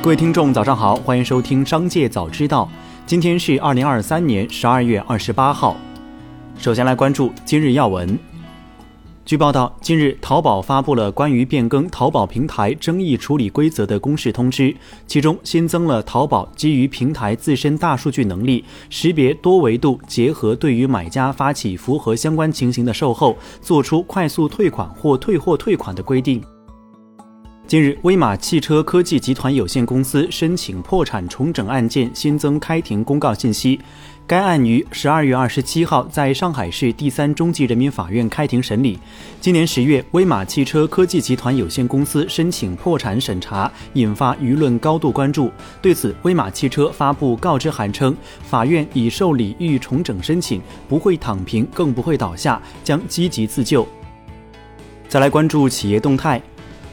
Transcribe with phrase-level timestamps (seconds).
[0.00, 2.64] 各位听众，早上好，欢迎收听《商界早知道》。
[3.04, 5.76] 今天是二零二三年十二月二十八号。
[6.56, 8.16] 首先来关注今日要闻。
[9.24, 14.74] 据报道，近日淘宝发布了关于变更淘宝平台争议处理规则的公示通知，
[15.08, 26.40] 其中新增了淘宝基于平台自身大数据能力，识别多维度，结合对于买家发起符合相关情形的售后，做出快速退款或退货退款的规定。
[27.68, 33.78] 近日，威马汽车科技集团有限公司申请破产重整案件新增开庭公告信息。
[34.26, 38.98] 该案于十二月二十七号在上海市第三中级人民法院开庭审理。
[39.38, 45.52] 今年十月，威马汽车科技集团有限公司申请破产审查，引发舆论高度关注。
[45.82, 53.86] 对此，威马汽车发布告知函称，法院已受理预重整申请，不会躺平，更不会倒下，将积极自救。
[55.06, 56.40] 再来关注企业动态。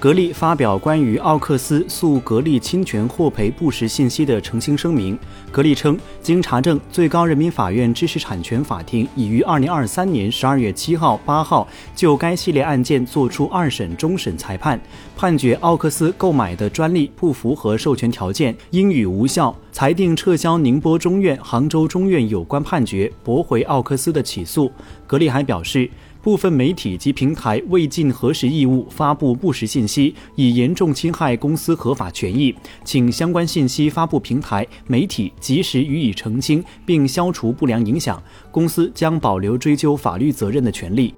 [0.00, 5.16] 格力发表关于奥克斯诉格力侵权获赔不实信息的澄清声明。
[5.52, 14.80] 格力称，经查证，最高人民法院知识产权法庭已于二零二三年十二月七号、八号就该系列案件作出二审终审裁判，
[15.14, 24.72] 判决奥克斯购买的专利不符合授权条件，应予无效，裁定撤销宁波中院、杭州中院有关判决，驳回奥克斯的起诉。
[25.06, 25.90] 格力还表示。
[26.22, 32.54] 部分媒体及平台未尽核实义务，发布不实信息，已严重侵害公司合法权益，
[32.84, 38.22] 请相关信息发布平台、媒体及时予以澄清，并消除不良影响。
[38.50, 41.14] 公司将保留追究法律责任的权利。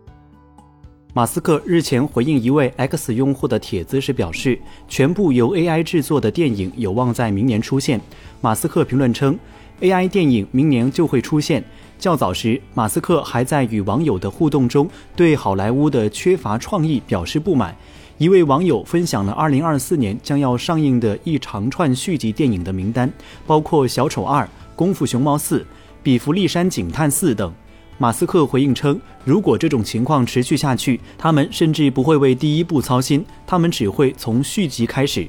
[1.14, 8.00] 马斯克日前回应一位 X 用户的帖子时表示，全部由 AI 制作的电影有望在明年出现。
[8.41, 9.39] 马斯克评论称
[9.81, 11.62] ，AI 电影明年就会出现。
[12.03, 17.72] 较早时，马斯克还在与网友的互动中对好莱坞的缺乏创意表示不满。
[18.19, 23.09] 一位网友分享了2024年将要上映的一长串续集电影的名单，
[23.47, 24.42] 包括《小丑2》
[24.75, 25.59] 《功夫熊猫4》
[26.03, 27.53] 《比弗利山警探4》等。
[27.98, 35.28] 马斯克回应称，如果这种情况持续下去，他们甚至不会为第一部操心，他们只会从续集开始。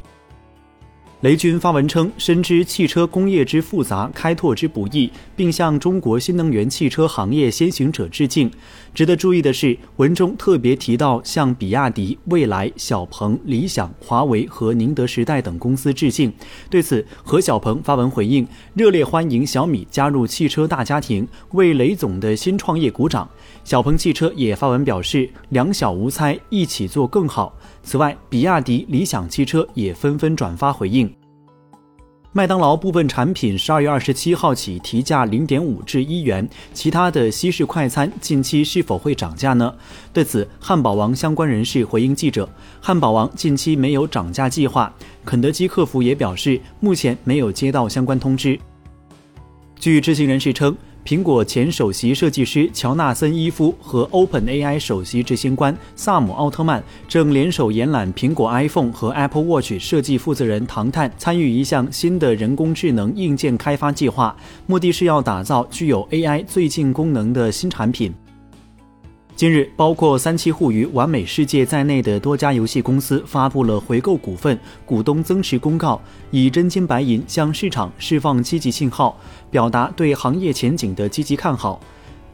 [1.24, 8.52] 雷军发文称，深知汽车工业之复杂，开拓之不易，并向中国新能源汽车行业先行者致敬。
[8.94, 16.30] 值得注意的是，文中特别提到向比亚迪、蔚来、小鹏、理想、华为和宁德时代等公司致敬。
[16.70, 23.30] 对此，何小鹏发文回应，热烈欢迎小米加入汽车大家庭，为雷总的新创业鼓掌。
[23.64, 27.58] 小鹏汽车也发文表示，两小无猜，一起做更好。
[27.82, 31.12] 此外，比亚迪、理想汽车也纷纷转发回应。
[32.36, 39.72] 麦当劳部分产品十二月二十七号起提价零点五至一元，其他的西式快餐近期是否会涨价呢？
[40.12, 42.50] 对此，汉堡王相关人士回应记者，
[42.82, 44.92] 汉堡王近期没有涨价计划。
[45.24, 48.60] 肯德基客服也表示，目前没有接到相关通知。
[49.80, 50.76] 据知情人士称。
[51.06, 64.34] 苹果前首席设计师乔纳森·伊夫和 OpenAI 首席执行官萨姆·奥特曼正联手延揽苹果 iPhone 和 Apple Watch 设计负责人唐探，参与一项新的人工智能硬件开发计划，
[64.66, 68.13] 目的是要打造具有 AI 最近功能的新产品。
[69.36, 76.00] 近日，包括三七互娱、完美世界在内的多家游戏公司发布了回购股份、股东增持公告，
[76.30, 81.82] 以真金白银向市场释放积极信号，表达对行业前景的积极看好。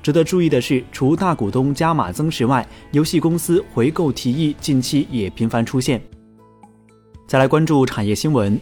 [0.04, 6.02] 值得注意的是，除大股东加码增持外，游戏公司回购提议近期也频繁出现。
[7.26, 8.60] 再来关注产业新闻，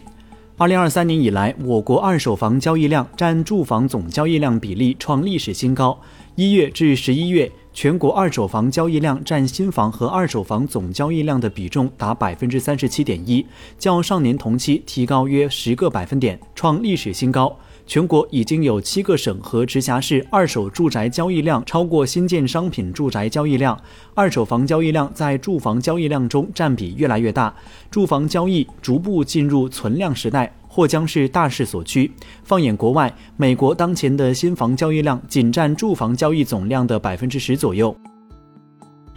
[0.56, 6.00] 二零二三年以来，我国二手房交易量占住房总交易量比例创历史新高，
[6.36, 7.50] 一月至十一月。
[7.80, 13.46] 全国二手房交易量占新房和二手房总交易量的比重达百分之三十七点一，
[13.78, 17.56] 较上年同期提高约十个百分点，创历史新高。
[17.86, 23.80] 全国已经有七个省和直辖市二手住宅交易量超过新建商品住宅交易量，
[24.12, 27.54] 二手房交易量在住房交易量中占比越来越大，
[27.92, 30.52] 住房交易逐步进入存量时代。
[30.68, 32.12] 或将是大势所趋。
[32.44, 37.96] 放眼国外，美国当前的新房交易量仅占住房交易总量的百分之十左右。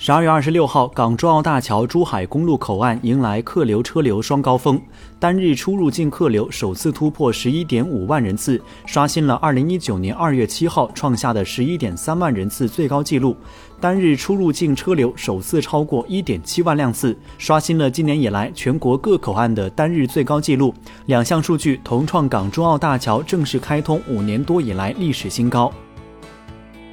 [0.03, 4.81] 十二月二十六号，港珠澳大桥珠海公路口岸迎来客流车流双高峰，
[5.19, 13.37] 单日出入境客流首次突破十一点五万人次，刷新了二零一九年二月七号创下的十一点三万人次最高纪录。
[13.79, 20.73] 单日出入境车流首次超过一点七万辆次，刷新了今年以来全国各口岸的单日最高纪录。
[21.05, 25.71] 两项数据同创港珠澳大桥正式开通五年多以来历史新高。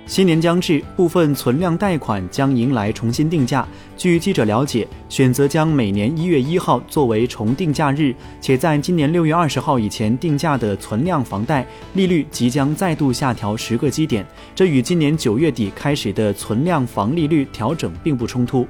[0.09, 3.69] 新年将至，部分存量贷款将迎来重新定价。
[3.95, 18.67] 据记者了解，选择将每年一月一号作为重定价日，且在今年六月二十号以前定价的存量房贷利率即将再度下调十个基点，这与今年九月底开始的存量房利率调整并不冲突。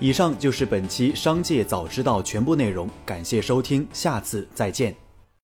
[0.00, 5.05] 以上就是本期《商界早知道》全部内容，感谢收听，下次再见。